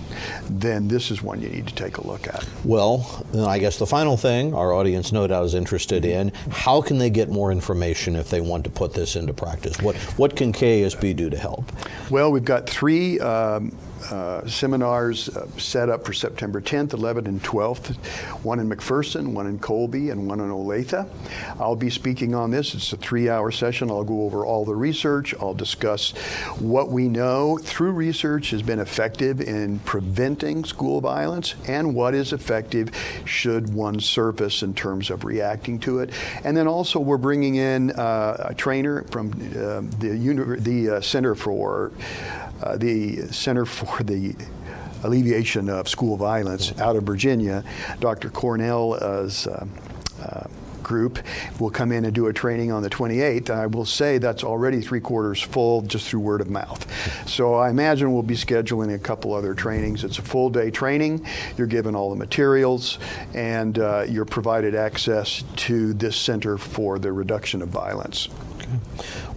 then 0.50 0.88
this 0.88 1.10
is 1.10 1.22
one 1.22 1.40
you 1.40 1.48
need 1.48 1.66
to 1.66 1.74
take 1.74 1.98
a 1.98 2.06
look 2.06 2.28
at. 2.28 2.46
Well, 2.64 3.26
I 3.34 3.58
guess 3.58 3.78
the 3.78 3.86
final 3.86 4.16
thing 4.16 4.54
our 4.54 4.72
audience 4.72 5.12
no 5.12 5.26
doubt 5.26 5.44
is 5.44 5.54
interested 5.54 6.04
in 6.04 6.32
how 6.50 6.80
can 6.80 6.98
they 6.98 7.07
get 7.10 7.28
more 7.30 7.52
information 7.52 8.16
if 8.16 8.30
they 8.30 8.40
want 8.40 8.64
to 8.64 8.70
put 8.70 8.94
this 8.94 9.16
into 9.16 9.32
practice? 9.32 9.80
What, 9.80 9.96
what 10.18 10.36
can 10.36 10.52
KASB 10.52 11.16
do 11.16 11.30
to 11.30 11.36
help? 11.36 11.64
Well, 12.10 12.30
we've 12.32 12.44
got 12.44 12.68
three 12.68 13.20
um, 13.20 13.76
uh, 14.10 14.46
seminars 14.46 15.28
uh, 15.28 15.46
set 15.58 15.88
up 15.88 16.04
for 16.04 16.12
September 16.12 16.60
10th, 16.60 16.88
11th, 16.88 17.26
and 17.26 17.42
12th. 17.42 17.96
One 18.44 18.60
in 18.60 18.68
McPherson, 18.68 19.32
one 19.32 19.46
in 19.46 19.58
Colby, 19.58 20.10
and 20.10 20.28
one 20.28 20.40
in 20.40 20.50
Olathe. 20.50 21.08
I'll 21.58 21.76
be 21.76 21.90
speaking 21.90 22.34
on 22.34 22.50
this. 22.50 22.74
It's 22.74 22.92
a 22.92 22.96
three-hour 22.96 23.50
session. 23.50 23.90
I'll 23.90 24.04
go 24.04 24.22
over 24.22 24.44
all 24.46 24.64
the 24.64 24.74
research. 24.74 25.34
I'll 25.40 25.54
discuss 25.54 26.12
what 26.58 26.90
we 26.90 27.08
know 27.08 27.58
through 27.58 27.92
research 27.92 28.50
has 28.50 28.62
been 28.62 28.78
effective 28.78 29.40
in 29.40 29.78
preventing 29.80 30.64
school 30.64 31.00
violence 31.00 31.54
and 31.66 31.94
what 31.94 32.14
is 32.14 32.32
effective 32.32 32.90
should 33.24 33.72
one 33.74 34.00
surface 34.00 34.62
in 34.62 34.74
terms 34.74 35.10
of 35.10 35.24
reacting 35.24 35.78
to 35.80 36.00
it. 36.00 36.10
And 36.44 36.56
then 36.56 36.66
also 36.66 37.00
we're 37.00 37.18
bringing 37.18 37.56
in 37.56 37.90
uh, 37.92 38.46
a 38.50 38.54
trainer 38.54 39.02
from 39.04 39.30
uh, 39.32 39.82
the, 39.98 40.56
the 40.60 40.90
uh, 40.90 41.00
Center 41.00 41.34
for 41.34 41.92
uh, 42.62 42.76
the 42.76 43.26
Center 43.32 43.64
for 43.64 44.02
the 44.02 44.34
Alleviation 45.04 45.68
of 45.68 45.88
School 45.88 46.16
Violence 46.16 46.76
out 46.80 46.96
of 46.96 47.04
Virginia. 47.04 47.62
Dr. 48.00 48.30
Cornell's 48.30 49.46
uh, 49.46 49.66
uh, 50.22 50.48
group 50.82 51.18
will 51.60 51.70
come 51.70 51.92
in 51.92 52.06
and 52.06 52.14
do 52.14 52.26
a 52.26 52.32
training 52.32 52.72
on 52.72 52.82
the 52.82 52.90
28th. 52.90 53.50
I 53.50 53.66
will 53.66 53.84
say 53.84 54.18
that's 54.18 54.42
already 54.42 54.80
three 54.80 55.00
quarters 55.00 55.40
full 55.40 55.82
just 55.82 56.08
through 56.08 56.20
word 56.20 56.40
of 56.40 56.48
mouth. 56.48 56.84
So 57.28 57.54
I 57.54 57.68
imagine 57.68 58.12
we'll 58.12 58.22
be 58.22 58.34
scheduling 58.34 58.94
a 58.94 58.98
couple 58.98 59.34
other 59.34 59.54
trainings. 59.54 60.02
It's 60.02 60.18
a 60.18 60.22
full 60.22 60.48
day 60.48 60.70
training. 60.70 61.26
You're 61.56 61.66
given 61.66 61.94
all 61.94 62.10
the 62.10 62.16
materials 62.16 62.98
and 63.34 63.78
uh, 63.78 64.06
you're 64.08 64.24
provided 64.24 64.74
access 64.74 65.44
to 65.56 65.92
this 65.92 66.16
Center 66.16 66.56
for 66.56 66.98
the 66.98 67.12
Reduction 67.12 67.62
of 67.62 67.68
Violence. 67.68 68.28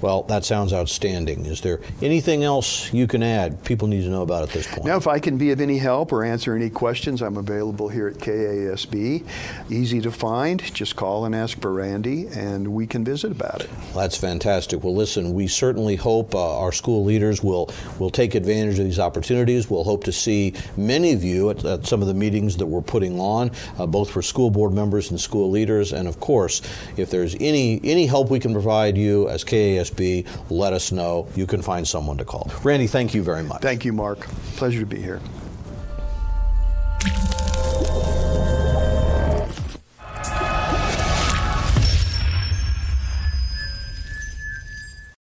Well, 0.01 0.23
that 0.23 0.43
sounds 0.45 0.73
outstanding. 0.73 1.45
Is 1.45 1.61
there 1.61 1.79
anything 2.01 2.43
else 2.43 2.91
you 2.91 3.07
can 3.07 3.21
add 3.21 3.63
people 3.63 3.87
need 3.87 4.01
to 4.03 4.09
know 4.09 4.23
about 4.23 4.43
at 4.43 4.49
this 4.49 4.67
point? 4.67 4.85
Now, 4.85 4.97
if 4.97 5.07
I 5.07 5.19
can 5.19 5.37
be 5.37 5.51
of 5.51 5.61
any 5.61 5.77
help 5.77 6.11
or 6.11 6.23
answer 6.23 6.55
any 6.55 6.69
questions, 6.69 7.21
I'm 7.21 7.37
available 7.37 7.87
here 7.87 8.07
at 8.07 8.15
KASB. 8.15 9.23
Easy 9.69 10.01
to 10.01 10.11
find. 10.11 10.61
Just 10.73 10.95
call 10.95 11.25
and 11.25 11.35
ask 11.35 11.61
for 11.61 11.71
Randy, 11.71 12.27
and 12.27 12.69
we 12.69 12.87
can 12.87 13.03
visit 13.03 13.31
about 13.31 13.61
it. 13.61 13.69
Well, 13.93 14.01
that's 14.01 14.17
fantastic. 14.17 14.83
Well, 14.83 14.95
listen, 14.95 15.33
we 15.33 15.47
certainly 15.47 15.95
hope 15.95 16.33
uh, 16.33 16.59
our 16.59 16.71
school 16.71 17.03
leaders 17.03 17.43
will, 17.43 17.69
will 17.99 18.09
take 18.09 18.33
advantage 18.33 18.79
of 18.79 18.85
these 18.85 18.99
opportunities. 18.99 19.69
We'll 19.69 19.83
hope 19.83 20.03
to 20.05 20.11
see 20.11 20.53
many 20.77 21.13
of 21.13 21.23
you 21.23 21.51
at, 21.51 21.63
at 21.63 21.85
some 21.85 22.01
of 22.01 22.07
the 22.07 22.13
meetings 22.13 22.57
that 22.57 22.65
we're 22.65 22.81
putting 22.81 23.19
on, 23.19 23.51
uh, 23.77 23.85
both 23.85 24.09
for 24.09 24.21
school 24.21 24.49
board 24.49 24.73
members 24.73 25.11
and 25.11 25.19
school 25.19 25.49
leaders. 25.51 25.93
And 25.93 26.07
of 26.07 26.19
course, 26.19 26.61
if 26.97 27.11
there's 27.11 27.35
any, 27.39 27.79
any 27.83 28.07
help 28.07 28.29
we 28.29 28.39
can 28.39 28.53
provide 28.53 28.97
you 28.97 29.20
as 29.27 29.43
KASB, 29.43 30.25
let 30.49 30.73
us 30.73 30.91
know. 30.91 31.27
You 31.35 31.45
can 31.45 31.61
find 31.61 31.87
someone 31.87 32.17
to 32.17 32.25
call. 32.25 32.51
Randy, 32.63 32.87
thank 32.87 33.13
you 33.13 33.23
very 33.23 33.43
much. 33.43 33.61
Thank 33.61 33.85
you, 33.85 33.93
Mark. 33.93 34.19
Pleasure 34.55 34.79
to 34.79 34.85
be 34.85 35.01
here. 35.01 35.21